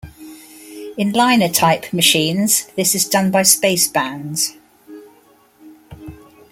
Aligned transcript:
In 0.97 1.11
linotype 1.11 1.93
machines 1.93 2.65
this 2.75 2.95
is 2.95 3.07
done 3.07 3.29
by 3.29 3.41
spacebands. 3.43 4.57